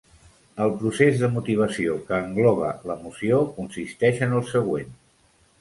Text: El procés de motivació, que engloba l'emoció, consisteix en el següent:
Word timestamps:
El 0.63 0.71
procés 0.77 1.19
de 1.23 1.29
motivació, 1.33 1.99
que 2.09 2.19
engloba 2.29 2.73
l'emoció, 2.91 3.45
consisteix 3.61 4.27
en 4.31 4.35
el 4.39 4.47
següent: 4.57 4.93